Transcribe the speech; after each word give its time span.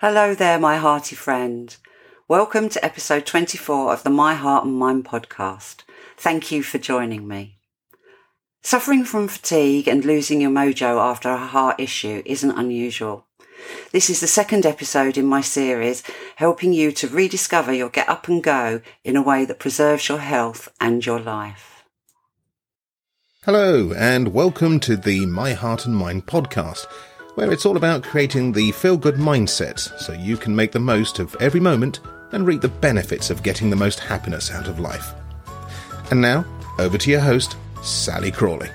Hello 0.00 0.34
there, 0.34 0.58
my 0.58 0.76
hearty 0.76 1.16
friend. 1.16 1.74
Welcome 2.28 2.68
to 2.68 2.84
episode 2.84 3.24
24 3.24 3.94
of 3.94 4.02
the 4.02 4.10
My 4.10 4.34
Heart 4.34 4.66
and 4.66 4.74
Mind 4.74 5.06
podcast. 5.06 5.84
Thank 6.18 6.52
you 6.52 6.62
for 6.62 6.76
joining 6.76 7.26
me. 7.26 7.56
Suffering 8.62 9.06
from 9.06 9.26
fatigue 9.26 9.88
and 9.88 10.04
losing 10.04 10.42
your 10.42 10.50
mojo 10.50 11.00
after 11.00 11.30
a 11.30 11.38
heart 11.38 11.80
issue 11.80 12.22
isn't 12.26 12.58
unusual. 12.58 13.24
This 13.90 14.10
is 14.10 14.20
the 14.20 14.26
second 14.26 14.66
episode 14.66 15.16
in 15.16 15.24
my 15.24 15.40
series 15.40 16.02
helping 16.34 16.74
you 16.74 16.92
to 16.92 17.08
rediscover 17.08 17.72
your 17.72 17.88
get 17.88 18.06
up 18.06 18.28
and 18.28 18.44
go 18.44 18.82
in 19.02 19.16
a 19.16 19.22
way 19.22 19.46
that 19.46 19.58
preserves 19.58 20.10
your 20.10 20.18
health 20.18 20.68
and 20.78 21.06
your 21.06 21.20
life. 21.20 21.84
Hello, 23.44 23.94
and 23.94 24.34
welcome 24.34 24.78
to 24.80 24.94
the 24.94 25.24
My 25.24 25.54
Heart 25.54 25.86
and 25.86 25.96
Mind 25.96 26.26
podcast 26.26 26.86
where 27.36 27.52
it's 27.52 27.66
all 27.66 27.76
about 27.76 28.02
creating 28.02 28.50
the 28.50 28.72
feel 28.72 28.96
good 28.96 29.16
mindset 29.16 29.78
so 30.00 30.12
you 30.14 30.38
can 30.38 30.56
make 30.56 30.72
the 30.72 30.80
most 30.80 31.18
of 31.18 31.36
every 31.38 31.60
moment 31.60 32.00
and 32.32 32.46
reap 32.46 32.62
the 32.62 32.68
benefits 32.68 33.28
of 33.28 33.42
getting 33.42 33.68
the 33.68 33.76
most 33.76 34.00
happiness 34.00 34.50
out 34.50 34.66
of 34.66 34.80
life. 34.80 35.12
And 36.10 36.20
now, 36.20 36.46
over 36.78 36.96
to 36.96 37.10
your 37.10 37.20
host, 37.20 37.56
Sally 37.82 38.30
Crawley. 38.30 38.70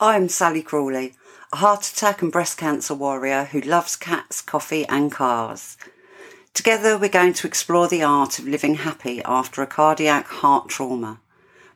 I'm 0.00 0.28
Sally 0.28 0.62
Crawley, 0.62 1.14
a 1.52 1.56
heart 1.56 1.86
attack 1.86 2.20
and 2.20 2.32
breast 2.32 2.58
cancer 2.58 2.94
warrior 2.94 3.44
who 3.44 3.60
loves 3.60 3.94
cats, 3.94 4.42
coffee, 4.42 4.84
and 4.88 5.12
cars. 5.12 5.76
Together, 6.52 6.98
we're 6.98 7.10
going 7.10 7.32
to 7.34 7.46
explore 7.46 7.86
the 7.86 8.02
art 8.02 8.40
of 8.40 8.48
living 8.48 8.74
happy 8.74 9.22
after 9.24 9.62
a 9.62 9.68
cardiac 9.68 10.26
heart 10.26 10.68
trauma. 10.68 11.20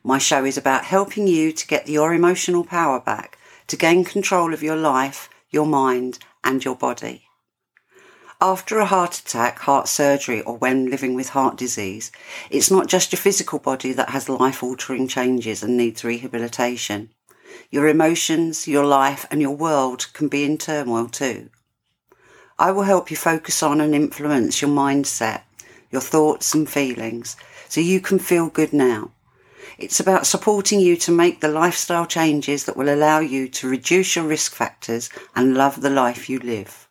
My 0.03 0.17
show 0.17 0.43
is 0.43 0.57
about 0.57 0.83
helping 0.83 1.27
you 1.27 1.53
to 1.53 1.67
get 1.67 1.87
your 1.87 2.13
emotional 2.13 2.65
power 2.65 2.99
back 2.99 3.36
to 3.67 3.75
gain 3.77 4.03
control 4.03 4.53
of 4.53 4.63
your 4.63 4.75
life, 4.75 5.29
your 5.49 5.65
mind, 5.65 6.19
and 6.43 6.63
your 6.63 6.75
body. 6.75 7.23
After 8.39 8.77
a 8.77 8.85
heart 8.85 9.17
attack, 9.17 9.59
heart 9.59 9.87
surgery, 9.87 10.41
or 10.41 10.57
when 10.57 10.91
living 10.91 11.15
with 11.15 11.29
heart 11.29 11.57
disease, 11.57 12.11
it's 12.51 12.69
not 12.69 12.87
just 12.87 13.11
your 13.11 13.19
physical 13.19 13.57
body 13.57 13.93
that 13.93 14.11
has 14.11 14.29
life 14.29 14.61
altering 14.61 15.07
changes 15.07 15.63
and 15.63 15.75
needs 15.75 16.03
rehabilitation. 16.03 17.09
Your 17.71 17.87
emotions, 17.87 18.67
your 18.67 18.85
life, 18.85 19.25
and 19.31 19.41
your 19.41 19.55
world 19.55 20.07
can 20.13 20.27
be 20.27 20.43
in 20.43 20.57
turmoil 20.57 21.07
too. 21.07 21.49
I 22.59 22.71
will 22.71 22.83
help 22.83 23.09
you 23.09 23.17
focus 23.17 23.63
on 23.63 23.81
and 23.81 23.95
influence 23.95 24.61
your 24.61 24.71
mindset, 24.71 25.41
your 25.89 26.01
thoughts 26.01 26.53
and 26.53 26.69
feelings, 26.69 27.35
so 27.67 27.81
you 27.81 27.99
can 27.99 28.19
feel 28.19 28.49
good 28.49 28.71
now 28.71 29.11
it's 29.77 29.99
about 29.99 30.25
supporting 30.25 30.79
you 30.79 30.97
to 30.97 31.11
make 31.11 31.39
the 31.39 31.47
lifestyle 31.47 32.05
changes 32.05 32.65
that 32.65 32.77
will 32.77 32.93
allow 32.93 33.19
you 33.19 33.47
to 33.49 33.69
reduce 33.69 34.15
your 34.15 34.25
risk 34.25 34.53
factors 34.53 35.09
and 35.35 35.55
love 35.55 35.81
the 35.81 35.89
life 35.89 36.29
you 36.29 36.39
live. 36.39 36.87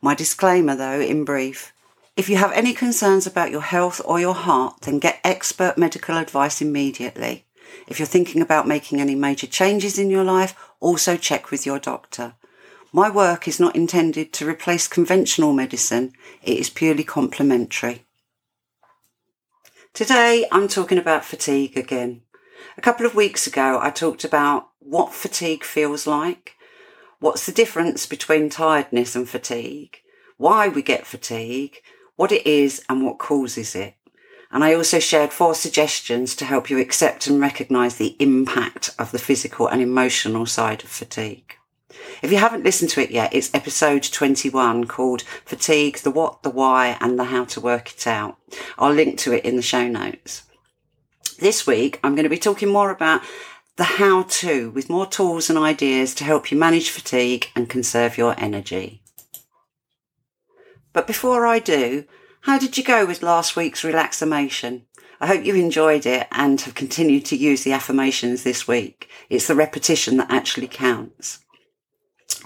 My 0.00 0.14
disclaimer 0.14 0.76
though, 0.76 1.00
in 1.00 1.24
brief, 1.24 1.72
if 2.16 2.28
you 2.28 2.36
have 2.36 2.52
any 2.52 2.72
concerns 2.72 3.26
about 3.26 3.50
your 3.50 3.62
health 3.62 4.00
or 4.04 4.18
your 4.18 4.34
heart, 4.34 4.80
then 4.82 4.98
get 4.98 5.20
expert 5.22 5.78
medical 5.78 6.16
advice 6.16 6.60
immediately. 6.60 7.46
If 7.86 7.98
you're 7.98 8.06
thinking 8.06 8.42
about 8.42 8.66
making 8.66 9.00
any 9.00 9.14
major 9.14 9.46
changes 9.46 9.98
in 9.98 10.10
your 10.10 10.24
life, 10.24 10.54
also 10.80 11.16
check 11.16 11.50
with 11.50 11.64
your 11.64 11.78
doctor. 11.78 12.34
My 12.92 13.10
work 13.10 13.46
is 13.46 13.60
not 13.60 13.76
intended 13.76 14.32
to 14.32 14.48
replace 14.48 14.88
conventional 14.88 15.52
medicine, 15.52 16.12
it 16.42 16.58
is 16.58 16.70
purely 16.70 17.04
complementary. 17.04 18.06
Today 19.98 20.46
I'm 20.52 20.68
talking 20.68 20.96
about 20.96 21.24
fatigue 21.24 21.76
again. 21.76 22.22
A 22.76 22.80
couple 22.80 23.04
of 23.04 23.16
weeks 23.16 23.48
ago 23.48 23.80
I 23.82 23.90
talked 23.90 24.22
about 24.22 24.68
what 24.78 25.12
fatigue 25.12 25.64
feels 25.64 26.06
like, 26.06 26.54
what's 27.18 27.46
the 27.46 27.50
difference 27.50 28.06
between 28.06 28.48
tiredness 28.48 29.16
and 29.16 29.28
fatigue, 29.28 29.96
why 30.36 30.68
we 30.68 30.82
get 30.82 31.04
fatigue, 31.04 31.78
what 32.14 32.30
it 32.30 32.46
is 32.46 32.80
and 32.88 33.04
what 33.04 33.18
causes 33.18 33.74
it. 33.74 33.96
And 34.52 34.62
I 34.62 34.72
also 34.72 35.00
shared 35.00 35.32
four 35.32 35.56
suggestions 35.56 36.36
to 36.36 36.44
help 36.44 36.70
you 36.70 36.78
accept 36.78 37.26
and 37.26 37.40
recognise 37.40 37.96
the 37.96 38.14
impact 38.20 38.94
of 39.00 39.10
the 39.10 39.18
physical 39.18 39.66
and 39.66 39.82
emotional 39.82 40.46
side 40.46 40.84
of 40.84 40.90
fatigue. 40.90 41.57
If 42.22 42.30
you 42.30 42.38
haven't 42.38 42.64
listened 42.64 42.90
to 42.90 43.00
it 43.00 43.10
yet, 43.10 43.34
it's 43.34 43.54
episode 43.54 44.02
21 44.02 44.86
called 44.86 45.22
Fatigue, 45.44 45.98
the 45.98 46.10
What, 46.10 46.42
the 46.42 46.50
Why, 46.50 46.98
and 47.00 47.18
the 47.18 47.24
How 47.24 47.44
to 47.46 47.60
Work 47.60 47.92
It 47.92 48.06
Out. 48.06 48.36
I'll 48.78 48.92
link 48.92 49.18
to 49.20 49.32
it 49.32 49.44
in 49.44 49.56
the 49.56 49.62
show 49.62 49.88
notes. 49.88 50.42
This 51.38 51.66
week, 51.66 51.98
I'm 52.02 52.14
going 52.14 52.24
to 52.24 52.28
be 52.28 52.36
talking 52.36 52.68
more 52.68 52.90
about 52.90 53.22
the 53.76 53.84
how 53.84 54.24
to 54.24 54.70
with 54.70 54.90
more 54.90 55.06
tools 55.06 55.48
and 55.48 55.58
ideas 55.58 56.14
to 56.16 56.24
help 56.24 56.50
you 56.50 56.58
manage 56.58 56.90
fatigue 56.90 57.46
and 57.54 57.68
conserve 57.68 58.18
your 58.18 58.34
energy. 58.38 59.02
But 60.92 61.06
before 61.06 61.46
I 61.46 61.60
do, 61.60 62.04
how 62.42 62.58
did 62.58 62.76
you 62.76 62.82
go 62.82 63.06
with 63.06 63.22
last 63.22 63.54
week's 63.56 63.84
relaxation? 63.84 64.86
I 65.20 65.26
hope 65.26 65.44
you 65.44 65.54
enjoyed 65.54 66.06
it 66.06 66.26
and 66.32 66.60
have 66.60 66.74
continued 66.74 67.24
to 67.26 67.36
use 67.36 67.62
the 67.62 67.72
affirmations 67.72 68.42
this 68.42 68.66
week. 68.66 69.08
It's 69.30 69.46
the 69.46 69.54
repetition 69.54 70.16
that 70.16 70.30
actually 70.30 70.68
counts. 70.68 71.40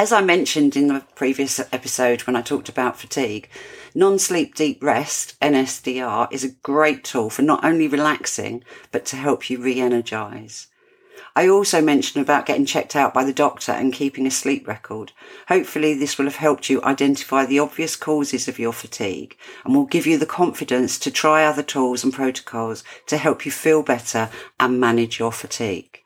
As 0.03 0.11
I 0.11 0.21
mentioned 0.21 0.75
in 0.75 0.89
the 0.89 1.05
previous 1.15 1.61
episode 1.61 2.23
when 2.23 2.35
I 2.35 2.43
talked 2.43 2.69
about 2.69 2.99
fatigue, 2.99 3.49
non 3.95 4.19
sleep 4.19 4.57
deep 4.57 4.83
rest, 4.83 5.39
NSDR, 5.41 6.27
is 6.33 6.43
a 6.43 6.57
great 6.63 7.05
tool 7.05 7.31
for 7.31 7.43
not 7.43 7.65
only 7.65 7.87
relaxing, 7.87 8.65
but 8.91 9.05
to 9.07 9.17
help 9.17 9.49
you 9.49 9.63
re 9.63 9.81
energize. 9.81 10.67
I 11.37 11.47
also 11.47 11.81
mentioned 11.81 12.21
about 12.21 12.47
getting 12.47 12.67
checked 12.67 12.97
out 12.97 13.15
by 13.15 13.23
the 13.23 13.33
doctor 13.33 13.71
and 13.71 13.93
keeping 13.93 14.27
a 14.27 14.31
sleep 14.31 14.67
record. 14.67 15.13
Hopefully, 15.47 15.95
this 15.95 16.19
will 16.19 16.27
have 16.27 16.37
helped 16.37 16.69
you 16.69 16.83
identify 16.83 17.47
the 17.47 17.61
obvious 17.61 17.95
causes 17.95 18.49
of 18.49 18.59
your 18.59 18.73
fatigue 18.73 19.37
and 19.65 19.73
will 19.73 19.87
give 19.87 20.07
you 20.07 20.19
the 20.19 20.27
confidence 20.27 20.99
to 20.99 21.11
try 21.13 21.45
other 21.45 21.63
tools 21.63 22.03
and 22.03 22.13
protocols 22.13 22.83
to 23.07 23.17
help 23.19 23.47
you 23.47 23.53
feel 23.53 23.85
better 23.85 24.31
and 24.59 24.81
manage 24.81 25.21
your 25.21 25.33
fatigue. 25.33 26.02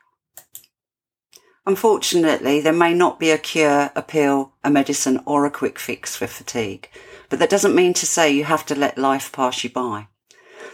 Unfortunately, 1.67 2.61
there 2.61 2.71
may 2.71 2.93
not 2.93 3.19
be 3.19 3.29
a 3.29 3.37
cure, 3.37 3.91
a 3.93 4.01
pill, 4.01 4.53
a 4.63 4.69
medicine, 4.69 5.19
or 5.25 5.45
a 5.45 5.51
quick 5.51 5.77
fix 5.77 6.15
for 6.15 6.25
fatigue, 6.25 6.89
but 7.27 7.39
that 7.39 7.49
doesn't 7.49 7.75
mean 7.75 7.93
to 7.95 8.05
say 8.05 8.31
you 8.31 8.45
have 8.45 8.65
to 8.67 8.73
let 8.73 8.97
life 8.97 9.33
pass 9.33 9.65
you 9.65 9.69
by. 9.69 10.07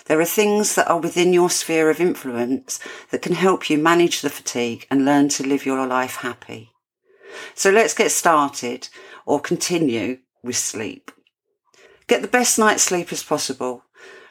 There 0.05 0.21
are 0.21 0.25
things 0.25 0.75
that 0.75 0.87
are 0.87 0.99
within 0.99 1.33
your 1.33 1.49
sphere 1.49 1.89
of 1.89 1.99
influence 1.99 2.79
that 3.09 3.23
can 3.23 3.33
help 3.33 3.71
you 3.71 3.77
manage 3.79 4.21
the 4.21 4.29
fatigue 4.29 4.85
and 4.91 5.03
learn 5.03 5.29
to 5.29 5.47
live 5.47 5.65
your 5.65 5.83
life 5.87 6.17
happy. 6.17 6.69
So 7.55 7.71
let's 7.71 7.95
get 7.95 8.11
started 8.11 8.89
or 9.25 9.39
continue 9.39 10.19
with 10.43 10.57
sleep. 10.57 11.09
Get 12.05 12.21
the 12.21 12.27
best 12.27 12.59
night's 12.59 12.83
sleep 12.83 13.11
as 13.11 13.23
possible. 13.23 13.83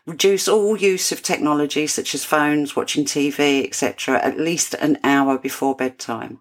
Reduce 0.07 0.47
all 0.47 0.77
use 0.77 1.11
of 1.11 1.25
technology 1.25 1.89
such 1.89 2.15
as 2.15 2.25
phones, 2.25 2.77
watching 2.77 3.05
TV, 3.05 3.67
etc. 3.67 4.21
at 4.23 4.39
least 4.39 4.75
an 4.75 5.01
hour 5.03 5.37
before 5.39 5.75
bedtime. 5.75 6.39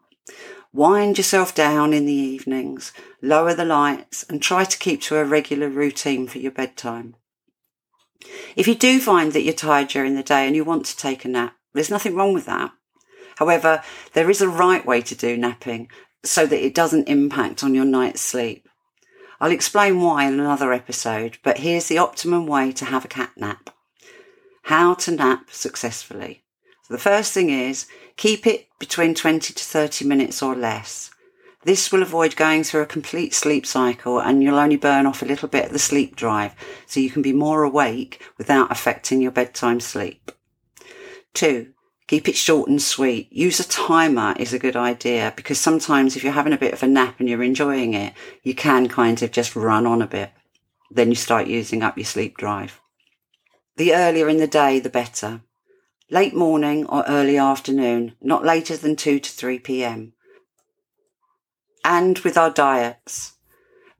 Wind 0.73 1.17
yourself 1.17 1.53
down 1.53 1.93
in 1.93 2.05
the 2.05 2.13
evenings, 2.13 2.93
lower 3.21 3.53
the 3.53 3.65
lights, 3.65 4.23
and 4.29 4.41
try 4.41 4.63
to 4.63 4.77
keep 4.77 5.01
to 5.01 5.17
a 5.17 5.25
regular 5.25 5.67
routine 5.67 6.27
for 6.27 6.37
your 6.39 6.51
bedtime. 6.51 7.15
If 8.55 8.67
you 8.67 8.75
do 8.75 8.99
find 8.99 9.33
that 9.33 9.41
you're 9.41 9.53
tired 9.53 9.89
during 9.89 10.15
the 10.15 10.23
day 10.23 10.47
and 10.47 10.55
you 10.55 10.63
want 10.63 10.85
to 10.85 10.97
take 10.97 11.25
a 11.25 11.27
nap, 11.27 11.55
there's 11.73 11.89
nothing 11.89 12.15
wrong 12.15 12.33
with 12.33 12.45
that. 12.45 12.71
However, 13.37 13.81
there 14.13 14.29
is 14.29 14.41
a 14.41 14.47
right 14.47 14.85
way 14.85 15.01
to 15.01 15.15
do 15.15 15.35
napping 15.35 15.89
so 16.23 16.45
that 16.45 16.63
it 16.63 16.75
doesn't 16.75 17.09
impact 17.09 17.63
on 17.63 17.73
your 17.73 17.85
night's 17.85 18.21
sleep. 18.21 18.67
I'll 19.39 19.51
explain 19.51 20.01
why 20.01 20.25
in 20.25 20.39
another 20.39 20.71
episode, 20.71 21.39
but 21.43 21.57
here's 21.57 21.87
the 21.87 21.97
optimum 21.97 22.45
way 22.45 22.71
to 22.73 22.85
have 22.85 23.03
a 23.03 23.09
cat 23.09 23.31
nap. 23.35 23.71
How 24.63 24.93
to 24.93 25.11
nap 25.11 25.49
successfully. 25.49 26.43
The 26.91 26.97
first 26.97 27.31
thing 27.31 27.49
is 27.49 27.87
keep 28.17 28.45
it 28.45 28.67
between 28.77 29.15
20 29.15 29.53
to 29.53 29.63
30 29.63 30.03
minutes 30.03 30.43
or 30.43 30.55
less. 30.55 31.09
This 31.63 31.89
will 31.89 32.01
avoid 32.01 32.35
going 32.35 32.65
through 32.65 32.81
a 32.81 32.85
complete 32.85 33.33
sleep 33.33 33.65
cycle 33.65 34.19
and 34.19 34.43
you'll 34.43 34.59
only 34.59 34.75
burn 34.75 35.05
off 35.05 35.21
a 35.21 35.25
little 35.25 35.47
bit 35.47 35.67
of 35.67 35.71
the 35.71 35.79
sleep 35.79 36.17
drive 36.17 36.53
so 36.85 36.99
you 36.99 37.09
can 37.09 37.21
be 37.21 37.31
more 37.31 37.63
awake 37.63 38.21
without 38.37 38.73
affecting 38.73 39.21
your 39.21 39.31
bedtime 39.31 39.79
sleep. 39.79 40.33
Two, 41.33 41.71
keep 42.07 42.27
it 42.27 42.35
short 42.35 42.67
and 42.67 42.81
sweet. 42.81 43.31
Use 43.31 43.61
a 43.61 43.69
timer 43.69 44.35
is 44.37 44.51
a 44.51 44.59
good 44.59 44.75
idea 44.75 45.31
because 45.37 45.61
sometimes 45.61 46.17
if 46.17 46.25
you're 46.25 46.33
having 46.33 46.51
a 46.51 46.57
bit 46.57 46.73
of 46.73 46.83
a 46.83 46.87
nap 46.87 47.15
and 47.19 47.29
you're 47.29 47.41
enjoying 47.41 47.93
it, 47.93 48.13
you 48.43 48.53
can 48.53 48.89
kind 48.89 49.23
of 49.23 49.31
just 49.31 49.55
run 49.55 49.87
on 49.87 50.01
a 50.01 50.07
bit. 50.07 50.31
Then 50.89 51.07
you 51.07 51.15
start 51.15 51.47
using 51.47 51.83
up 51.83 51.97
your 51.97 52.03
sleep 52.03 52.35
drive. 52.35 52.81
The 53.77 53.95
earlier 53.95 54.27
in 54.27 54.39
the 54.39 54.45
day, 54.45 54.81
the 54.81 54.89
better 54.89 55.43
late 56.11 56.35
morning 56.35 56.85
or 56.87 57.05
early 57.07 57.37
afternoon, 57.37 58.13
not 58.21 58.45
later 58.45 58.75
than 58.75 58.95
2 58.95 59.19
to 59.19 59.31
3 59.31 59.59
pm. 59.59 60.13
And 61.85 62.19
with 62.19 62.37
our 62.37 62.51
diets, 62.51 63.37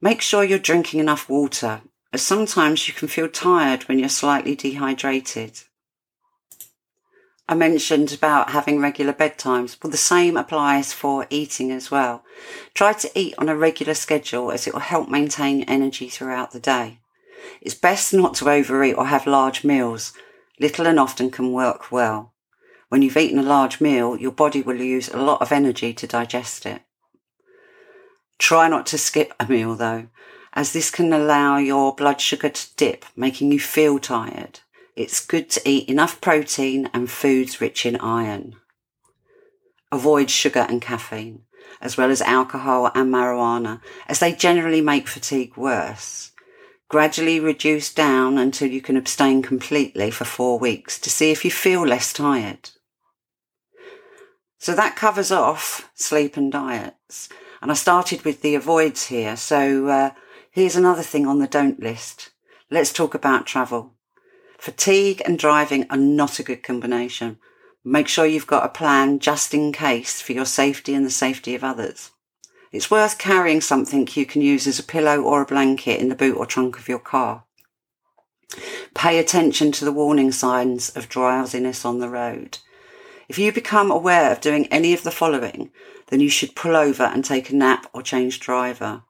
make 0.00 0.20
sure 0.20 0.44
you're 0.44 0.58
drinking 0.58 1.00
enough 1.00 1.28
water, 1.28 1.80
as 2.12 2.22
sometimes 2.22 2.86
you 2.86 2.94
can 2.94 3.08
feel 3.08 3.28
tired 3.28 3.84
when 3.84 3.98
you're 3.98 4.10
slightly 4.10 4.54
dehydrated. 4.54 5.60
I 7.48 7.54
mentioned 7.54 8.12
about 8.12 8.50
having 8.50 8.78
regular 8.78 9.12
bedtimes. 9.12 9.76
Well, 9.82 9.90
the 9.90 9.96
same 9.96 10.36
applies 10.36 10.92
for 10.92 11.26
eating 11.28 11.72
as 11.72 11.90
well. 11.90 12.24
Try 12.72 12.92
to 12.92 13.10
eat 13.18 13.34
on 13.38 13.48
a 13.48 13.56
regular 13.56 13.94
schedule 13.94 14.52
as 14.52 14.66
it 14.66 14.74
will 14.74 14.80
help 14.80 15.08
maintain 15.08 15.62
energy 15.64 16.08
throughout 16.08 16.52
the 16.52 16.60
day. 16.60 17.00
It's 17.60 17.74
best 17.74 18.14
not 18.14 18.34
to 18.34 18.50
overeat 18.50 18.96
or 18.96 19.06
have 19.06 19.26
large 19.26 19.64
meals. 19.64 20.12
Little 20.60 20.86
and 20.86 20.98
often 21.00 21.30
can 21.30 21.52
work 21.52 21.90
well. 21.90 22.34
When 22.88 23.02
you've 23.02 23.16
eaten 23.16 23.38
a 23.38 23.42
large 23.42 23.80
meal, 23.80 24.16
your 24.16 24.32
body 24.32 24.62
will 24.62 24.80
use 24.80 25.08
a 25.08 25.16
lot 25.16 25.40
of 25.40 25.52
energy 25.52 25.94
to 25.94 26.06
digest 26.06 26.66
it. 26.66 26.82
Try 28.38 28.68
not 28.68 28.86
to 28.86 28.98
skip 28.98 29.32
a 29.40 29.46
meal 29.46 29.74
though, 29.74 30.08
as 30.52 30.72
this 30.72 30.90
can 30.90 31.12
allow 31.12 31.56
your 31.56 31.94
blood 31.94 32.20
sugar 32.20 32.50
to 32.50 32.74
dip, 32.76 33.04
making 33.16 33.52
you 33.52 33.60
feel 33.60 33.98
tired 33.98 34.60
it's 34.94 35.24
good 35.24 35.48
to 35.50 35.68
eat 35.68 35.88
enough 35.88 36.20
protein 36.20 36.90
and 36.92 37.10
foods 37.10 37.60
rich 37.60 37.86
in 37.86 37.96
iron. 37.96 38.56
Avoid 39.90 40.30
sugar 40.30 40.66
and 40.68 40.82
caffeine, 40.82 41.42
as 41.80 41.96
well 41.96 42.10
as 42.10 42.20
alcohol 42.20 42.90
and 42.94 43.12
marijuana, 43.12 43.80
as 44.06 44.18
they 44.18 44.32
generally 44.32 44.80
make 44.80 45.08
fatigue 45.08 45.56
worse. 45.56 46.31
Gradually 46.92 47.40
reduce 47.40 47.90
down 47.90 48.36
until 48.36 48.68
you 48.68 48.82
can 48.82 48.98
abstain 48.98 49.40
completely 49.40 50.10
for 50.10 50.26
four 50.26 50.58
weeks 50.58 50.98
to 50.98 51.08
see 51.08 51.30
if 51.30 51.42
you 51.42 51.50
feel 51.50 51.86
less 51.86 52.12
tired. 52.12 52.68
So 54.58 54.74
that 54.74 54.94
covers 54.94 55.32
off 55.32 55.90
sleep 55.94 56.36
and 56.36 56.52
diets. 56.52 57.30
And 57.62 57.70
I 57.70 57.74
started 57.74 58.26
with 58.26 58.42
the 58.42 58.54
avoids 58.54 59.06
here. 59.06 59.36
So 59.36 59.86
uh, 59.86 60.10
here's 60.50 60.76
another 60.76 61.00
thing 61.00 61.26
on 61.26 61.38
the 61.38 61.46
don't 61.46 61.80
list. 61.80 62.28
Let's 62.70 62.92
talk 62.92 63.14
about 63.14 63.46
travel. 63.46 63.94
Fatigue 64.58 65.22
and 65.24 65.38
driving 65.38 65.86
are 65.88 65.96
not 65.96 66.38
a 66.40 66.42
good 66.42 66.62
combination. 66.62 67.38
Make 67.82 68.06
sure 68.06 68.26
you've 68.26 68.46
got 68.46 68.66
a 68.66 68.68
plan 68.68 69.18
just 69.18 69.54
in 69.54 69.72
case 69.72 70.20
for 70.20 70.34
your 70.34 70.44
safety 70.44 70.92
and 70.92 71.06
the 71.06 71.10
safety 71.10 71.54
of 71.54 71.64
others. 71.64 72.10
It's 72.72 72.90
worth 72.90 73.18
carrying 73.18 73.60
something 73.60 74.08
you 74.14 74.26
can 74.26 74.42
use 74.42 74.66
as 74.66 74.78
a 74.78 74.82
pillow 74.82 75.20
or 75.22 75.42
a 75.42 75.46
blanket 75.46 76.00
in 76.00 76.08
the 76.08 76.14
boot 76.14 76.36
or 76.36 76.46
trunk 76.46 76.78
of 76.78 76.88
your 76.88 76.98
car. 76.98 77.44
Pay 78.94 79.18
attention 79.18 79.72
to 79.72 79.84
the 79.84 79.92
warning 79.92 80.32
signs 80.32 80.90
of 80.90 81.08
drowsiness 81.08 81.84
on 81.84 82.00
the 82.00 82.08
road. 82.08 82.58
If 83.28 83.38
you 83.38 83.52
become 83.52 83.90
aware 83.90 84.32
of 84.32 84.40
doing 84.40 84.66
any 84.66 84.92
of 84.92 85.04
the 85.04 85.10
following, 85.10 85.70
then 86.08 86.20
you 86.20 86.28
should 86.28 86.56
pull 86.56 86.76
over 86.76 87.04
and 87.04 87.24
take 87.24 87.50
a 87.50 87.56
nap 87.56 87.86
or 87.92 88.02
change 88.02 88.40
driver. 88.40 89.02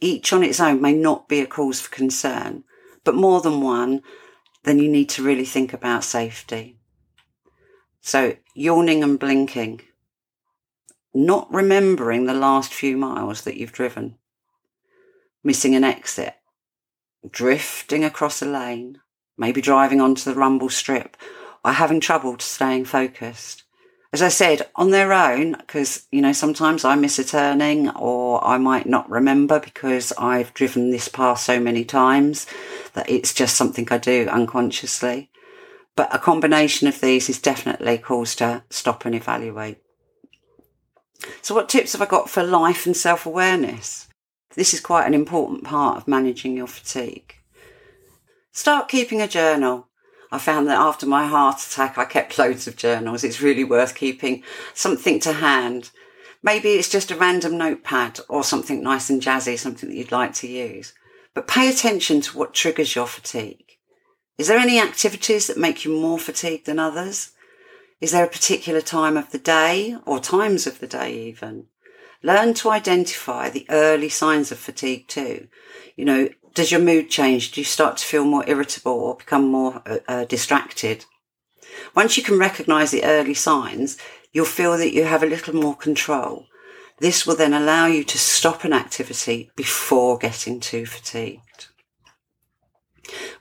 Each 0.00 0.32
on 0.32 0.42
its 0.42 0.60
own 0.60 0.80
may 0.80 0.92
not 0.92 1.28
be 1.28 1.40
a 1.40 1.46
cause 1.46 1.80
for 1.80 1.94
concern, 1.94 2.64
but 3.04 3.14
more 3.14 3.40
than 3.40 3.60
one 3.60 4.02
then 4.64 4.78
you 4.78 4.88
need 4.88 5.10
to 5.10 5.22
really 5.22 5.44
think 5.44 5.72
about 5.72 6.04
safety. 6.04 6.78
So 8.00 8.36
yawning 8.54 9.02
and 9.02 9.18
blinking, 9.18 9.82
not 11.14 11.52
remembering 11.52 12.26
the 12.26 12.34
last 12.34 12.74
few 12.74 12.96
miles 12.96 13.42
that 13.42 13.56
you've 13.56 13.72
driven, 13.72 14.16
missing 15.44 15.74
an 15.74 15.84
exit, 15.84 16.34
drifting 17.30 18.04
across 18.04 18.42
a 18.42 18.46
lane, 18.46 18.98
maybe 19.38 19.60
driving 19.60 20.00
onto 20.00 20.28
the 20.28 20.38
rumble 20.38 20.68
strip, 20.68 21.16
or 21.64 21.72
having 21.72 22.00
trouble 22.00 22.38
staying 22.40 22.84
focused. 22.84 23.62
As 24.12 24.22
I 24.22 24.28
said, 24.28 24.68
on 24.76 24.90
their 24.90 25.12
own, 25.12 25.52
because, 25.52 26.06
you 26.12 26.22
know, 26.22 26.32
sometimes 26.32 26.84
I 26.84 26.94
miss 26.94 27.18
a 27.18 27.24
turning 27.24 27.90
or 27.90 28.44
I 28.46 28.58
might 28.58 28.86
not 28.86 29.10
remember 29.10 29.58
because 29.58 30.12
I've 30.12 30.54
driven 30.54 30.90
this 30.90 31.08
path 31.08 31.40
so 31.40 31.58
many 31.58 31.84
times 31.84 32.46
that 32.92 33.10
it's 33.10 33.34
just 33.34 33.56
something 33.56 33.88
I 33.90 33.98
do 33.98 34.28
unconsciously. 34.28 35.30
But 35.96 36.14
a 36.14 36.18
combination 36.18 36.86
of 36.86 37.00
these 37.00 37.28
is 37.28 37.40
definitely 37.40 37.98
cause 37.98 38.36
to 38.36 38.62
stop 38.70 39.04
and 39.04 39.16
evaluate. 39.16 39.83
So 41.42 41.54
what 41.54 41.68
tips 41.68 41.92
have 41.92 42.02
I 42.02 42.06
got 42.06 42.30
for 42.30 42.42
life 42.42 42.86
and 42.86 42.96
self-awareness? 42.96 44.08
This 44.54 44.72
is 44.72 44.80
quite 44.80 45.06
an 45.06 45.14
important 45.14 45.64
part 45.64 45.96
of 45.96 46.08
managing 46.08 46.56
your 46.56 46.66
fatigue. 46.66 47.34
Start 48.52 48.88
keeping 48.88 49.20
a 49.20 49.28
journal. 49.28 49.88
I 50.30 50.38
found 50.38 50.68
that 50.68 50.78
after 50.78 51.06
my 51.06 51.26
heart 51.26 51.60
attack, 51.64 51.98
I 51.98 52.04
kept 52.04 52.38
loads 52.38 52.66
of 52.66 52.76
journals. 52.76 53.24
It's 53.24 53.40
really 53.40 53.64
worth 53.64 53.94
keeping 53.94 54.42
something 54.72 55.18
to 55.20 55.32
hand. 55.32 55.90
Maybe 56.42 56.74
it's 56.74 56.90
just 56.90 57.10
a 57.10 57.16
random 57.16 57.58
notepad 57.58 58.20
or 58.28 58.44
something 58.44 58.82
nice 58.82 59.10
and 59.10 59.20
jazzy, 59.20 59.58
something 59.58 59.88
that 59.88 59.96
you'd 59.96 60.12
like 60.12 60.34
to 60.34 60.48
use. 60.48 60.92
But 61.34 61.48
pay 61.48 61.68
attention 61.68 62.20
to 62.22 62.38
what 62.38 62.54
triggers 62.54 62.94
your 62.94 63.06
fatigue. 63.06 63.64
Is 64.38 64.48
there 64.48 64.58
any 64.58 64.80
activities 64.80 65.46
that 65.46 65.56
make 65.56 65.84
you 65.84 65.92
more 65.92 66.18
fatigued 66.18 66.66
than 66.66 66.78
others? 66.78 67.32
Is 68.00 68.12
there 68.12 68.24
a 68.24 68.28
particular 68.28 68.80
time 68.80 69.16
of 69.16 69.30
the 69.30 69.38
day 69.38 69.96
or 70.04 70.18
times 70.18 70.66
of 70.66 70.80
the 70.80 70.86
day 70.86 71.14
even? 71.28 71.66
Learn 72.22 72.54
to 72.54 72.70
identify 72.70 73.50
the 73.50 73.66
early 73.68 74.08
signs 74.08 74.50
of 74.50 74.58
fatigue 74.58 75.08
too. 75.08 75.48
You 75.96 76.04
know, 76.04 76.28
does 76.54 76.70
your 76.70 76.80
mood 76.80 77.10
change? 77.10 77.52
Do 77.52 77.60
you 77.60 77.64
start 77.64 77.98
to 77.98 78.04
feel 78.04 78.24
more 78.24 78.44
irritable 78.46 78.92
or 78.92 79.16
become 79.16 79.48
more 79.48 79.82
uh, 79.86 79.98
uh, 80.08 80.24
distracted? 80.24 81.04
Once 81.94 82.16
you 82.16 82.22
can 82.22 82.38
recognize 82.38 82.90
the 82.90 83.04
early 83.04 83.34
signs, 83.34 83.98
you'll 84.32 84.44
feel 84.44 84.76
that 84.78 84.92
you 84.92 85.04
have 85.04 85.22
a 85.22 85.26
little 85.26 85.54
more 85.54 85.76
control. 85.76 86.46
This 86.98 87.26
will 87.26 87.36
then 87.36 87.52
allow 87.52 87.86
you 87.86 88.04
to 88.04 88.18
stop 88.18 88.64
an 88.64 88.72
activity 88.72 89.50
before 89.56 90.16
getting 90.16 90.60
too 90.60 90.86
fatigued. 90.86 91.68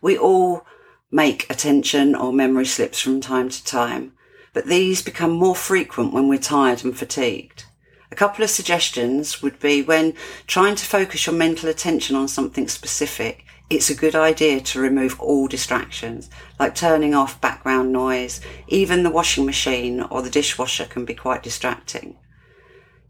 We 0.02 0.18
all 0.18 0.66
make 1.12 1.50
attention 1.50 2.16
or 2.16 2.34
memory 2.34 2.66
slips 2.66 3.00
from 3.00 3.22
time 3.22 3.50
to 3.50 3.64
time, 3.64 4.14
but 4.54 4.68
these 4.68 5.02
become 5.02 5.32
more 5.32 5.56
frequent 5.56 6.14
when 6.14 6.28
we're 6.28 6.40
tired 6.40 6.84
and 6.84 6.98
fatigued. 6.98 7.66
A 8.12 8.16
couple 8.16 8.44
of 8.44 8.50
suggestions 8.50 9.42
would 9.42 9.60
be 9.60 9.82
when 9.82 10.14
trying 10.46 10.76
to 10.76 10.86
focus 10.86 11.26
your 11.26 11.36
mental 11.36 11.68
attention 11.68 12.16
on 12.16 12.28
something 12.28 12.68
specific, 12.68 13.44
it's 13.70 13.90
a 13.90 13.96
good 13.96 14.16
idea 14.16 14.62
to 14.62 14.80
remove 14.80 15.20
all 15.20 15.48
distractions, 15.48 16.30
like 16.60 16.76
turning 16.76 17.16
off 17.16 17.42
background 17.42 17.92
noise. 17.92 18.40
Even 18.68 19.02
the 19.02 19.10
washing 19.10 19.46
machine 19.46 20.02
or 20.02 20.22
the 20.22 20.30
dishwasher 20.30 20.86
can 20.86 21.06
be 21.06 21.16
quite 21.16 21.42
distracting. 21.42 22.18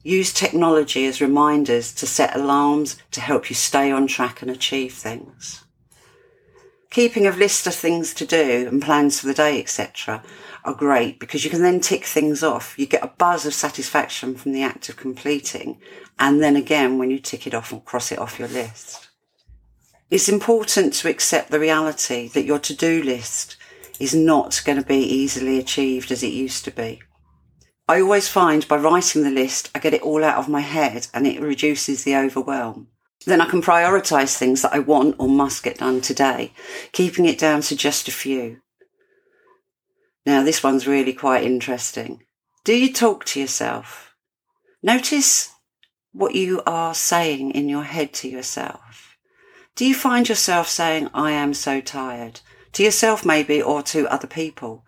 Use 0.04 0.32
technology 0.32 1.06
as 1.06 1.20
reminders 1.22 1.94
to 1.96 2.08
set 2.08 2.36
alarms 2.36 2.98
to 3.12 3.22
help 3.22 3.50
you 3.50 3.56
stay 3.56 3.92
on 3.92 4.08
track 4.08 4.42
and 4.42 4.50
achieve 4.52 4.94
things. 4.94 5.64
Keeping 6.92 7.26
a 7.26 7.32
list 7.32 7.66
of 7.66 7.74
things 7.74 8.14
to 8.14 8.26
do 8.26 8.68
and 8.68 8.82
plans 8.82 9.20
for 9.20 9.28
the 9.28 9.34
day, 9.34 9.60
etc., 9.60 10.24
are 10.66 10.74
great 10.74 11.20
because 11.20 11.44
you 11.44 11.50
can 11.50 11.62
then 11.62 11.80
tick 11.80 12.06
things 12.06 12.44
off. 12.44 12.78
You 12.78 12.86
get 12.86 13.04
a 13.04 13.08
buzz 13.08 13.46
of 13.46 13.54
satisfaction 13.54 14.36
from 14.36 14.54
the 14.54 14.64
act 14.64 14.90
of 14.90 14.98
completing. 14.98 15.80
And 16.20 16.42
then 16.42 16.56
again, 16.56 16.98
when 16.98 17.12
you 17.12 17.20
tick 17.20 17.46
it 17.48 17.54
off 17.54 17.72
and 17.72 17.84
cross 17.84 18.12
it 18.12 18.20
off 18.20 18.40
your 18.40 18.48
list. 18.48 19.10
It's 20.10 20.30
important 20.30 20.94
to 20.94 21.10
accept 21.10 21.50
the 21.50 21.60
reality 21.60 22.28
that 22.30 22.46
your 22.46 22.60
to-do 22.60 23.02
list 23.02 23.58
is 24.00 24.14
not 24.14 24.62
going 24.66 24.80
to 24.80 24.86
be 24.86 24.98
easily 24.98 25.58
achieved 25.58 26.12
as 26.12 26.24
it 26.24 26.28
used 26.28 26.66
to 26.66 26.72
be. 26.72 27.02
I 27.88 28.00
always 28.00 28.30
find 28.30 28.68
by 28.68 28.78
writing 28.78 29.24
the 29.24 29.30
list, 29.30 29.70
I 29.76 29.80
get 29.80 29.94
it 29.94 30.02
all 30.02 30.24
out 30.24 30.38
of 30.38 30.48
my 30.48 30.62
head 30.62 31.08
and 31.14 31.28
it 31.28 31.42
reduces 31.42 32.04
the 32.04 32.16
overwhelm. 32.16 32.88
Then 33.26 33.42
I 33.42 33.46
can 33.46 33.62
prioritize 33.62 34.38
things 34.38 34.62
that 34.62 34.74
I 34.74 34.80
want 34.80 35.16
or 35.20 35.30
must 35.30 35.64
get 35.64 35.80
done 35.80 36.02
today, 36.02 36.54
keeping 36.92 37.26
it 37.26 37.38
down 37.38 37.62
to 37.62 37.76
just 37.76 38.08
a 38.08 38.12
few. 38.12 38.62
Now, 40.26 40.44
this 40.44 40.64
one's 40.64 40.88
really 40.88 41.14
quite 41.14 41.44
interesting. 41.44 42.24
Do 42.64 42.74
you 42.74 42.94
talk 42.94 43.26
to 43.26 43.40
yourself? 43.40 44.16
Notice 44.82 45.52
what 46.14 46.36
you 46.36 46.62
are 46.66 46.94
saying 46.94 47.52
in 47.52 47.68
your 47.68 47.84
head 47.84 48.14
to 48.14 48.30
yourself. 48.30 49.18
Do 49.76 49.86
you 49.86 49.96
find 49.96 50.30
yourself 50.30 50.68
saying, 50.68 51.10
I 51.14 51.32
am 51.32 51.54
so 51.54 51.82
tired? 51.82 52.42
To 52.74 52.84
yourself, 52.84 53.26
maybe, 53.26 53.62
or 53.62 53.82
to 53.84 54.08
other 54.08 54.28
people. 54.28 54.86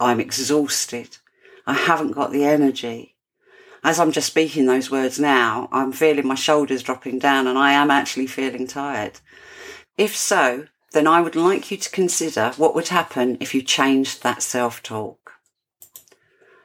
I'm 0.00 0.18
exhausted. 0.18 1.18
I 1.66 1.74
haven't 1.74 2.12
got 2.12 2.32
the 2.32 2.44
energy. 2.44 3.16
As 3.82 4.00
I'm 4.00 4.12
just 4.12 4.28
speaking 4.28 4.66
those 4.66 4.90
words 4.90 5.20
now, 5.20 5.68
I'm 5.70 5.92
feeling 5.92 6.26
my 6.26 6.34
shoulders 6.34 6.82
dropping 6.82 7.18
down 7.18 7.46
and 7.46 7.58
I 7.58 7.72
am 7.72 7.90
actually 7.90 8.26
feeling 8.26 8.66
tired. 8.66 9.20
If 9.98 10.16
so, 10.16 10.66
then 10.94 11.06
I 11.06 11.20
would 11.20 11.36
like 11.36 11.70
you 11.70 11.76
to 11.76 11.90
consider 11.90 12.52
what 12.56 12.74
would 12.74 12.88
happen 12.88 13.36
if 13.40 13.54
you 13.54 13.60
changed 13.60 14.22
that 14.22 14.42
self-talk. 14.42 15.32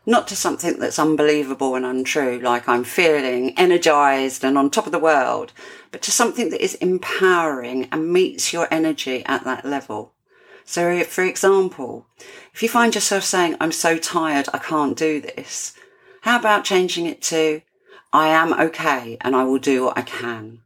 Not 0.06 0.28
to 0.30 0.36
something 0.36 0.80
that's 0.80 0.98
unbelievable 0.98 1.76
and 1.76 1.86
untrue, 1.86 2.40
like 2.40 2.70
I'm 2.70 2.84
feeling 2.84 3.58
energized 3.58 4.44
and 4.46 4.58
on 4.58 4.70
top 4.70 4.86
of 4.86 4.92
the 4.92 5.00
world, 5.00 5.52
but 5.92 6.02
to 6.04 6.12
something 6.12 6.50
that 6.52 6.64
is 6.64 6.76
empowering 6.76 7.90
and 7.92 8.14
meets 8.14 8.54
your 8.54 8.68
energy 8.72 9.26
at 9.26 9.44
that 9.44 9.66
level. 9.66 10.14
So, 10.64 11.04
for 11.04 11.24
example, 11.24 12.06
if 12.54 12.64
you 12.64 12.70
find 12.70 12.96
yourself 12.96 13.24
saying, 13.24 13.58
I'm 13.60 13.72
so 13.72 13.98
tired, 13.98 14.48
I 14.54 14.60
can't 14.60 14.96
do 14.96 15.20
this, 15.20 15.74
how 16.22 16.40
about 16.40 16.64
changing 16.64 17.08
it 17.08 17.22
to, 17.24 17.62
I 18.14 18.30
am 18.30 18.54
okay 18.54 19.18
and 19.22 19.36
I 19.36 19.44
will 19.44 19.60
do 19.60 19.86
what 19.86 19.98
I 19.98 20.04
can? 20.04 20.62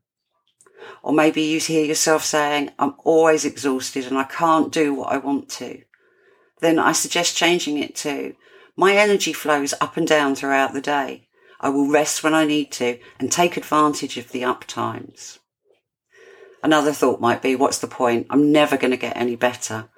Or 1.04 1.12
maybe 1.12 1.42
you 1.42 1.60
hear 1.60 1.84
yourself 1.84 2.24
saying, 2.24 2.72
I'm 2.80 2.96
always 3.04 3.44
exhausted 3.44 4.06
and 4.06 4.18
I 4.18 4.24
can't 4.24 4.72
do 4.72 4.94
what 4.94 5.12
I 5.12 5.18
want 5.18 5.50
to. 5.50 5.84
Then 6.62 6.80
I 6.80 6.94
suggest 6.94 7.36
changing 7.36 7.78
it 7.78 7.94
to, 7.98 8.36
My 8.78 8.96
energy 8.96 9.34
flows 9.34 9.74
up 9.82 9.98
and 9.98 10.08
down 10.08 10.34
throughout 10.34 10.74
the 10.74 10.82
day. 10.82 11.28
I 11.60 11.70
will 11.70 11.92
rest 11.92 12.24
when 12.24 12.34
I 12.34 12.46
need 12.46 12.72
to 12.74 13.00
and 13.20 13.32
take 13.32 13.58
advantage 13.58 14.18
of 14.18 14.32
the 14.32 14.46
up 14.46 14.64
times. 14.64 15.40
Another 16.64 16.94
thought 16.94 17.20
might 17.20 17.42
be, 17.42 17.56
what's 17.56 17.80
the 17.80 17.88
point? 17.88 18.28
I'm 18.30 18.54
never 18.54 18.78
going 18.78 18.92
to 18.92 18.98
get 18.98 19.18
any 19.18 19.36
better. 19.36 19.90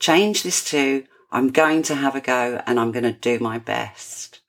Change 0.00 0.42
this 0.42 0.64
to, 0.70 1.04
I'm 1.30 1.50
going 1.50 1.82
to 1.84 1.94
have 1.94 2.16
a 2.16 2.20
go 2.20 2.60
and 2.66 2.80
I'm 2.80 2.90
going 2.90 3.04
to 3.04 3.12
do 3.12 3.38
my 3.38 3.58
best. 3.58 4.40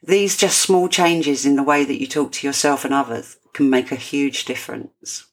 These 0.00 0.36
just 0.36 0.58
small 0.58 0.88
changes 0.88 1.44
in 1.44 1.56
the 1.56 1.62
way 1.64 1.84
that 1.84 2.00
you 2.00 2.06
talk 2.06 2.30
to 2.32 2.46
yourself 2.46 2.84
and 2.84 2.94
others 2.94 3.38
can 3.54 3.70
make 3.70 3.90
a 3.90 3.96
huge 3.96 4.44
difference. 4.44 5.26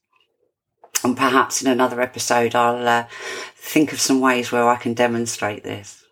And 1.03 1.17
perhaps 1.17 1.61
in 1.61 1.69
another 1.69 1.99
episode, 1.99 2.55
I'll 2.55 2.87
uh, 2.87 3.07
think 3.55 3.91
of 3.91 3.99
some 3.99 4.21
ways 4.21 4.51
where 4.51 4.67
I 4.69 4.77
can 4.77 4.93
demonstrate 4.93 5.63
this. 5.63 6.05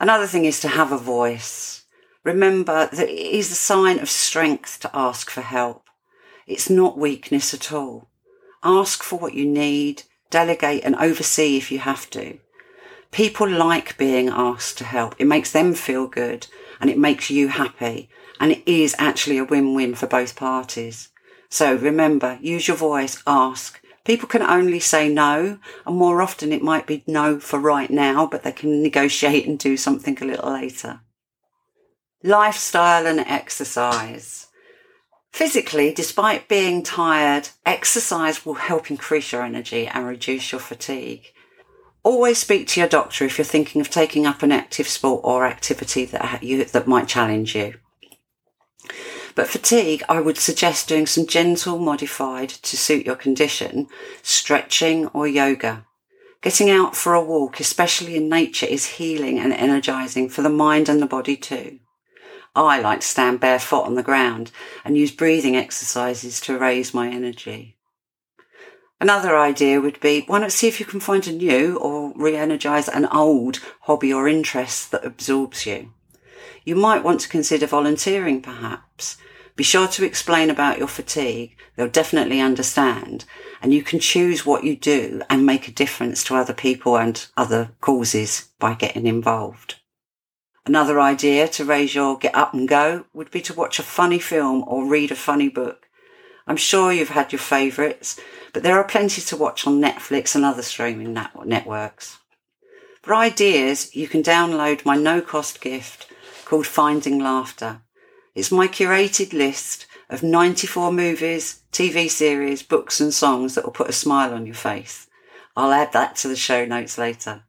Another 0.00 0.26
thing 0.26 0.44
is 0.44 0.60
to 0.60 0.68
have 0.68 0.92
a 0.92 0.98
voice. 0.98 1.84
Remember 2.24 2.88
that 2.92 3.08
it 3.08 3.36
is 3.36 3.50
a 3.50 3.56
sign 3.56 3.98
of 3.98 4.08
strength 4.08 4.80
to 4.80 4.90
ask 4.94 5.28
for 5.28 5.42
help. 5.42 5.84
It's 6.46 6.70
not 6.70 6.98
weakness 6.98 7.52
at 7.52 7.72
all. 7.72 8.08
Ask 8.62 9.02
for 9.02 9.18
what 9.18 9.34
you 9.34 9.46
need, 9.46 10.04
delegate 10.30 10.84
and 10.84 10.94
oversee 10.96 11.56
if 11.56 11.72
you 11.72 11.80
have 11.80 12.08
to. 12.10 12.38
People 13.12 13.48
like 13.48 13.98
being 13.98 14.30
asked 14.30 14.78
to 14.78 14.84
help. 14.84 15.14
It 15.18 15.26
makes 15.26 15.52
them 15.52 15.74
feel 15.74 16.06
good 16.06 16.46
and 16.80 16.90
it 16.90 16.98
makes 16.98 17.30
you 17.30 17.48
happy. 17.48 18.08
And 18.40 18.50
it 18.50 18.62
is 18.66 18.96
actually 18.98 19.38
a 19.38 19.44
win-win 19.44 19.94
for 19.94 20.06
both 20.06 20.34
parties. 20.34 21.10
So 21.48 21.76
remember, 21.76 22.38
use 22.40 22.66
your 22.66 22.76
voice, 22.76 23.22
ask. 23.26 23.80
People 24.04 24.26
can 24.26 24.42
only 24.42 24.80
say 24.80 25.08
no, 25.08 25.58
and 25.86 25.96
more 25.96 26.22
often 26.22 26.50
it 26.50 26.62
might 26.62 26.86
be 26.86 27.04
no 27.06 27.38
for 27.38 27.60
right 27.60 27.90
now, 27.90 28.26
but 28.26 28.42
they 28.42 28.50
can 28.50 28.82
negotiate 28.82 29.46
and 29.46 29.58
do 29.58 29.76
something 29.76 30.18
a 30.20 30.24
little 30.24 30.50
later. 30.50 31.02
Lifestyle 32.24 33.06
and 33.06 33.20
exercise. 33.20 34.46
Physically, 35.30 35.92
despite 35.92 36.48
being 36.48 36.82
tired, 36.82 37.50
exercise 37.64 38.44
will 38.44 38.54
help 38.54 38.90
increase 38.90 39.30
your 39.30 39.42
energy 39.42 39.86
and 39.86 40.06
reduce 40.06 40.50
your 40.50 40.60
fatigue. 40.60 41.32
Always 42.04 42.38
speak 42.38 42.66
to 42.68 42.80
your 42.80 42.88
doctor 42.88 43.24
if 43.24 43.38
you're 43.38 43.44
thinking 43.44 43.80
of 43.80 43.88
taking 43.88 44.26
up 44.26 44.42
an 44.42 44.50
active 44.50 44.88
sport 44.88 45.20
or 45.24 45.46
activity 45.46 46.04
that 46.06 46.42
you, 46.42 46.64
that 46.64 46.88
might 46.88 47.06
challenge 47.06 47.54
you. 47.54 47.74
But 49.34 49.48
fatigue, 49.48 50.02
I 50.08 50.20
would 50.20 50.36
suggest 50.36 50.88
doing 50.88 51.06
some 51.06 51.26
gentle 51.26 51.78
modified 51.78 52.48
to 52.48 52.76
suit 52.76 53.06
your 53.06 53.16
condition, 53.16 53.86
stretching 54.20 55.06
or 55.08 55.26
yoga. 55.28 55.86
Getting 56.42 56.70
out 56.70 56.96
for 56.96 57.14
a 57.14 57.22
walk, 57.22 57.60
especially 57.60 58.16
in 58.16 58.28
nature, 58.28 58.66
is 58.66 58.96
healing 58.96 59.38
and 59.38 59.52
energizing 59.52 60.28
for 60.28 60.42
the 60.42 60.48
mind 60.48 60.88
and 60.88 61.00
the 61.00 61.06
body 61.06 61.36
too. 61.36 61.78
I 62.54 62.80
like 62.80 63.00
to 63.00 63.06
stand 63.06 63.40
barefoot 63.40 63.84
on 63.84 63.94
the 63.94 64.02
ground 64.02 64.50
and 64.84 64.98
use 64.98 65.12
breathing 65.12 65.56
exercises 65.56 66.40
to 66.42 66.58
raise 66.58 66.92
my 66.92 67.08
energy. 67.08 67.76
Another 69.02 69.36
idea 69.36 69.80
would 69.80 69.98
be 69.98 70.20
why 70.28 70.38
not 70.38 70.52
see 70.52 70.68
if 70.68 70.78
you 70.78 70.86
can 70.86 71.00
find 71.00 71.26
a 71.26 71.32
new 71.32 71.76
or 71.78 72.12
re 72.14 72.36
energize 72.36 72.86
an 72.86 73.06
old 73.06 73.58
hobby 73.80 74.12
or 74.12 74.28
interest 74.28 74.92
that 74.92 75.04
absorbs 75.04 75.66
you. 75.66 75.92
You 76.64 76.76
might 76.76 77.02
want 77.02 77.18
to 77.22 77.28
consider 77.28 77.66
volunteering 77.66 78.40
perhaps. 78.40 79.16
Be 79.56 79.64
sure 79.64 79.88
to 79.88 80.04
explain 80.04 80.50
about 80.50 80.78
your 80.78 80.86
fatigue. 80.86 81.56
They'll 81.74 81.88
definitely 81.88 82.38
understand. 82.38 83.24
And 83.60 83.74
you 83.74 83.82
can 83.82 83.98
choose 83.98 84.46
what 84.46 84.62
you 84.62 84.76
do 84.76 85.20
and 85.28 85.44
make 85.44 85.66
a 85.66 85.72
difference 85.72 86.22
to 86.24 86.36
other 86.36 86.54
people 86.54 86.96
and 86.96 87.26
other 87.36 87.72
causes 87.80 88.50
by 88.60 88.74
getting 88.74 89.08
involved. 89.08 89.80
Another 90.64 91.00
idea 91.00 91.48
to 91.48 91.64
raise 91.64 91.92
your 91.92 92.16
get 92.18 92.36
up 92.36 92.54
and 92.54 92.68
go 92.68 93.06
would 93.12 93.32
be 93.32 93.40
to 93.40 93.52
watch 93.52 93.80
a 93.80 93.82
funny 93.82 94.20
film 94.20 94.62
or 94.68 94.86
read 94.86 95.10
a 95.10 95.16
funny 95.16 95.48
book. 95.48 95.88
I'm 96.46 96.56
sure 96.56 96.92
you've 96.92 97.10
had 97.10 97.32
your 97.32 97.38
favourites, 97.38 98.18
but 98.52 98.62
there 98.62 98.78
are 98.78 98.84
plenty 98.84 99.20
to 99.22 99.36
watch 99.36 99.66
on 99.66 99.80
Netflix 99.80 100.34
and 100.34 100.44
other 100.44 100.62
streaming 100.62 101.12
networks. 101.12 102.18
For 103.02 103.14
ideas, 103.14 103.94
you 103.94 104.08
can 104.08 104.22
download 104.22 104.84
my 104.84 104.96
no 104.96 105.20
cost 105.20 105.60
gift 105.60 106.06
called 106.44 106.66
Finding 106.66 107.18
Laughter. 107.18 107.82
It's 108.34 108.52
my 108.52 108.68
curated 108.68 109.32
list 109.32 109.86
of 110.08 110.22
94 110.22 110.92
movies, 110.92 111.62
TV 111.72 112.08
series, 112.08 112.62
books 112.62 113.00
and 113.00 113.12
songs 113.12 113.54
that 113.54 113.64
will 113.64 113.72
put 113.72 113.88
a 113.88 113.92
smile 113.92 114.34
on 114.34 114.46
your 114.46 114.54
face. 114.54 115.08
I'll 115.56 115.72
add 115.72 115.92
that 115.92 116.16
to 116.16 116.28
the 116.28 116.36
show 116.36 116.64
notes 116.64 116.96
later. 116.98 117.44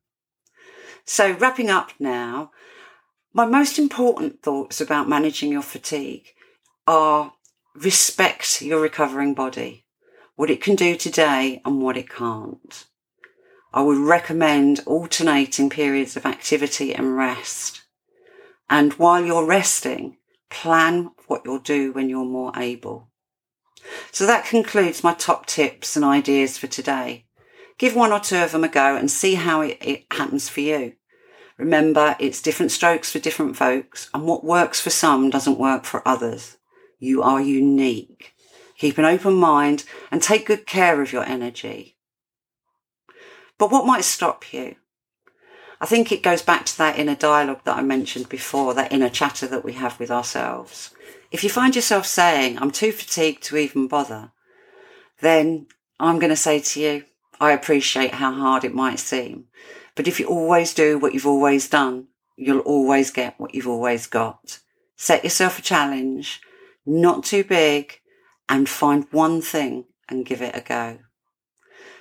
So 1.06 1.34
wrapping 1.34 1.70
up 1.70 1.92
now, 2.00 2.52
my 3.34 3.46
most 3.46 3.78
important 3.78 4.42
thoughts 4.42 4.80
about 4.80 5.10
managing 5.10 5.52
your 5.52 5.62
fatigue 5.62 6.28
are 6.88 7.34
respect 7.76 8.62
your 8.62 8.80
recovering 8.80 9.34
body, 9.34 9.86
what 10.36 10.50
it 10.50 10.62
can 10.62 10.76
do 10.76 10.96
today 10.96 11.62
and 11.66 11.82
what 11.82 11.98
it 11.98 12.10
can't. 12.10 12.86
I 13.74 13.82
would 13.82 13.98
recommend 13.98 14.82
alternating 14.86 15.70
periods 15.70 16.16
of 16.16 16.26
activity 16.26 16.94
and 16.94 17.18
rest. 17.18 17.82
And 18.70 18.94
while 18.94 19.26
you're 19.26 19.46
resting, 19.46 20.18
plan 20.50 21.10
what 21.28 21.42
you'll 21.46 21.60
do 21.60 21.92
when 21.92 22.10
you're 22.10 22.26
more 22.26 22.52
able. 22.56 23.10
So 24.12 24.26
that 24.28 24.46
concludes 24.46 25.04
my 25.04 25.14
top 25.14 25.48
tips 25.48 25.96
and 25.96 26.06
ideas 26.06 26.58
for 26.58 26.68
today. 26.68 27.26
Give 27.80 27.96
one 27.96 28.12
or 28.12 28.20
two 28.20 28.38
of 28.38 28.52
them 28.52 28.64
a 28.64 28.70
go 28.70 28.96
and 28.96 29.10
see 29.10 29.34
how 29.34 29.62
it, 29.62 29.78
it 29.82 30.06
happens 30.12 30.48
for 30.48 30.62
you. 30.62 30.94
Remember, 31.58 32.16
it's 32.20 32.42
different 32.42 32.72
strokes 32.72 33.12
for 33.12 33.20
different 33.20 33.56
folks, 33.56 34.10
and 34.14 34.24
what 34.24 34.44
works 34.44 34.80
for 34.80 34.90
some 34.90 35.30
doesn't 35.30 35.60
work 35.60 35.86
for 35.86 36.08
others. 36.08 36.58
You 37.04 37.22
are 37.22 37.42
unique. 37.42 38.34
Keep 38.78 38.98
an 38.98 39.04
open 39.04 39.34
mind 39.34 39.84
and 40.10 40.24
take 40.24 40.46
good 40.46 40.66
care 40.66 41.02
of 41.02 41.12
your 41.12 41.26
energy. 41.26 41.98
But 43.58 43.72
what 43.72 43.86
might 43.86 44.06
stop 44.06 44.54
you? 44.54 44.78
I 45.82 45.86
think 45.86 46.14
it 46.14 46.24
goes 46.24 46.42
back 46.42 46.66
to 46.66 46.78
that 46.78 46.98
inner 46.98 47.16
dialogue 47.16 47.66
that 47.66 47.76
I 47.76 47.82
mentioned 47.82 48.30
before, 48.30 48.74
that 48.74 48.94
inner 48.94 49.10
chatter 49.10 49.48
that 49.48 49.66
we 49.66 49.74
have 49.74 50.00
with 50.00 50.10
ourselves. 50.10 50.96
If 51.30 51.44
you 51.44 51.50
find 51.50 51.76
yourself 51.76 52.06
saying, 52.06 52.58
I'm 52.58 52.72
too 52.72 52.94
fatigued 52.94 53.44
to 53.44 53.58
even 53.58 53.90
bother, 53.90 54.32
then 55.20 55.68
I'm 56.00 56.20
going 56.20 56.30
to 56.30 56.38
say 56.38 56.62
to 56.62 56.80
you, 56.80 57.04
I 57.38 57.52
appreciate 57.52 58.14
how 58.14 58.32
hard 58.32 58.64
it 58.64 58.74
might 58.74 59.00
seem. 59.00 59.48
But 59.96 60.08
if 60.08 60.22
you 60.22 60.28
always 60.28 60.74
do 60.74 60.98
what 60.98 61.14
you've 61.14 61.28
always 61.28 61.68
done, 61.68 62.08
you'll 62.38 62.60
always 62.60 63.12
get 63.12 63.38
what 63.38 63.54
you've 63.54 63.68
always 63.68 64.08
got. 64.08 64.60
Set 64.96 65.26
yourself 65.26 65.60
a 65.60 65.62
challenge, 65.62 66.40
not 66.86 67.24
too 67.24 67.44
big, 67.44 68.00
and 68.50 68.68
find 68.68 69.06
one 69.12 69.42
thing 69.42 69.86
and 70.10 70.26
give 70.26 70.42
it 70.42 70.56
a 70.56 70.62
go. 70.62 71.00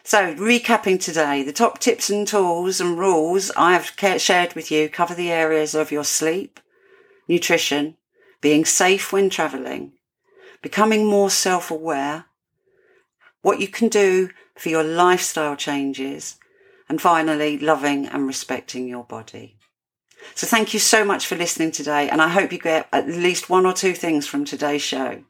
So, 0.04 0.34
recapping 0.34 1.00
today, 1.00 1.44
the 1.44 1.52
top 1.52 1.78
tips 1.78 2.10
and 2.10 2.26
tools 2.26 2.80
and 2.80 2.98
rules 2.98 3.52
I 3.56 3.74
have 3.74 4.20
shared 4.20 4.54
with 4.54 4.70
you 4.70 4.88
cover 4.88 5.14
the 5.14 5.30
areas 5.30 5.74
of 5.76 5.92
your 5.92 6.02
sleep, 6.02 6.58
nutrition, 7.28 7.96
being 8.40 8.64
safe 8.64 9.12
when 9.12 9.30
traveling, 9.30 9.92
becoming 10.60 11.06
more 11.06 11.30
self 11.30 11.70
aware, 11.70 12.24
what 13.42 13.60
you 13.60 13.68
can 13.68 13.88
do 13.88 14.30
for 14.56 14.68
your 14.68 14.82
lifestyle 14.82 15.54
changes, 15.54 16.36
and 16.88 17.00
finally, 17.00 17.56
loving 17.56 18.06
and 18.06 18.26
respecting 18.26 18.88
your 18.88 19.04
body. 19.04 19.56
So 20.34 20.46
thank 20.46 20.72
you 20.72 20.80
so 20.80 21.04
much 21.04 21.26
for 21.26 21.36
listening 21.36 21.70
today. 21.70 22.08
And 22.08 22.22
I 22.22 22.28
hope 22.28 22.52
you 22.52 22.58
get 22.58 22.88
at 22.92 23.08
least 23.08 23.50
one 23.50 23.66
or 23.66 23.72
two 23.72 23.94
things 23.94 24.26
from 24.26 24.44
today's 24.44 24.82
show. 24.82 25.22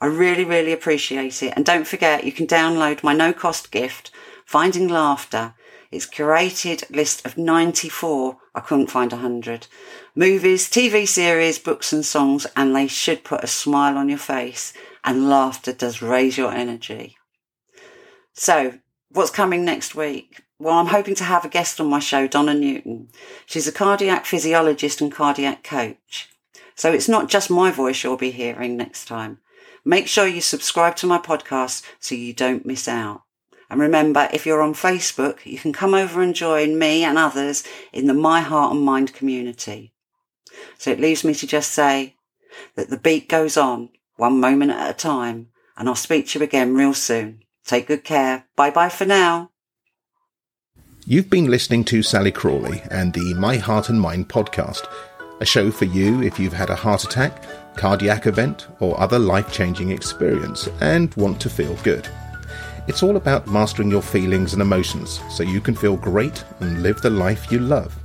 I 0.00 0.06
really, 0.06 0.44
really 0.44 0.72
appreciate 0.72 1.42
it. 1.42 1.52
And 1.54 1.64
don't 1.64 1.86
forget, 1.86 2.24
you 2.24 2.32
can 2.32 2.46
download 2.46 3.02
my 3.02 3.12
no 3.12 3.32
cost 3.32 3.70
gift, 3.70 4.10
Finding 4.44 4.88
Laughter. 4.88 5.54
It's 5.92 6.06
curated 6.06 6.90
list 6.90 7.24
of 7.24 7.38
94. 7.38 8.38
I 8.54 8.60
couldn't 8.60 8.90
find 8.90 9.12
100 9.12 9.66
movies, 10.14 10.68
TV 10.68 11.06
series, 11.06 11.58
books 11.58 11.92
and 11.92 12.04
songs, 12.04 12.46
and 12.56 12.74
they 12.74 12.86
should 12.86 13.24
put 13.24 13.44
a 13.44 13.46
smile 13.46 13.96
on 13.96 14.08
your 14.08 14.18
face. 14.18 14.72
And 15.04 15.28
laughter 15.28 15.72
does 15.72 16.02
raise 16.02 16.36
your 16.36 16.52
energy. 16.52 17.16
So 18.32 18.78
what's 19.12 19.30
coming 19.30 19.64
next 19.64 19.94
week? 19.94 20.42
Well, 20.58 20.78
I'm 20.78 20.86
hoping 20.86 21.14
to 21.16 21.24
have 21.24 21.44
a 21.44 21.48
guest 21.48 21.80
on 21.80 21.88
my 21.88 21.98
show, 21.98 22.26
Donna 22.26 22.54
Newton. 22.54 23.08
She's 23.46 23.66
a 23.66 23.72
cardiac 23.72 24.26
physiologist 24.26 25.00
and 25.00 25.12
cardiac 25.12 25.64
coach. 25.64 26.30
So 26.74 26.92
it's 26.92 27.08
not 27.08 27.28
just 27.28 27.50
my 27.50 27.70
voice 27.70 28.02
you'll 28.02 28.16
be 28.16 28.30
hearing 28.30 28.76
next 28.76 29.06
time. 29.06 29.38
Make 29.84 30.06
sure 30.06 30.26
you 30.26 30.40
subscribe 30.40 30.96
to 30.96 31.06
my 31.06 31.18
podcast 31.18 31.82
so 31.98 32.14
you 32.14 32.32
don't 32.32 32.64
miss 32.64 32.86
out. 32.86 33.22
And 33.68 33.80
remember, 33.80 34.28
if 34.32 34.46
you're 34.46 34.62
on 34.62 34.74
Facebook, 34.74 35.44
you 35.44 35.58
can 35.58 35.72
come 35.72 35.94
over 35.94 36.22
and 36.22 36.34
join 36.34 36.78
me 36.78 37.04
and 37.04 37.18
others 37.18 37.64
in 37.92 38.06
the 38.06 38.14
My 38.14 38.40
Heart 38.40 38.74
and 38.74 38.84
Mind 38.84 39.14
community. 39.14 39.92
So 40.78 40.90
it 40.90 41.00
leaves 41.00 41.24
me 41.24 41.34
to 41.34 41.46
just 41.46 41.72
say 41.72 42.16
that 42.76 42.90
the 42.90 42.98
beat 42.98 43.28
goes 43.28 43.56
on 43.56 43.88
one 44.16 44.38
moment 44.38 44.70
at 44.72 44.90
a 44.90 44.94
time 44.94 45.48
and 45.76 45.88
I'll 45.88 45.94
speak 45.94 46.28
to 46.28 46.38
you 46.38 46.44
again 46.44 46.74
real 46.74 46.94
soon. 46.94 47.42
Take 47.64 47.86
good 47.86 48.04
care. 48.04 48.44
Bye 48.56 48.70
bye 48.70 48.88
for 48.88 49.04
now. 49.04 49.50
You've 51.04 51.30
been 51.30 51.50
listening 51.50 51.84
to 51.86 52.00
Sally 52.02 52.30
Crawley 52.30 52.80
and 52.90 53.12
the 53.12 53.34
My 53.34 53.56
Heart 53.56 53.88
and 53.88 54.00
Mind 54.00 54.28
podcast, 54.28 54.86
a 55.40 55.44
show 55.44 55.72
for 55.72 55.86
you 55.86 56.22
if 56.22 56.38
you've 56.38 56.52
had 56.52 56.70
a 56.70 56.76
heart 56.76 57.02
attack, 57.02 57.42
cardiac 57.76 58.26
event, 58.26 58.68
or 58.78 59.00
other 59.00 59.18
life 59.18 59.52
changing 59.52 59.90
experience 59.90 60.68
and 60.80 61.12
want 61.14 61.40
to 61.40 61.50
feel 61.50 61.74
good. 61.82 62.08
It's 62.86 63.02
all 63.02 63.16
about 63.16 63.48
mastering 63.48 63.90
your 63.90 64.02
feelings 64.02 64.52
and 64.52 64.62
emotions 64.62 65.20
so 65.28 65.42
you 65.42 65.60
can 65.60 65.74
feel 65.74 65.96
great 65.96 66.44
and 66.60 66.82
live 66.82 67.00
the 67.00 67.10
life 67.10 67.50
you 67.50 67.58
love. 67.58 67.96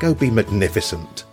Go 0.00 0.14
be 0.14 0.30
magnificent. 0.30 1.24